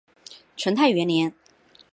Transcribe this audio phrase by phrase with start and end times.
[0.57, 1.31] 成泰元年。